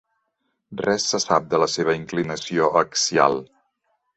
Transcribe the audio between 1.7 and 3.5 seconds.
seva inclinació axial.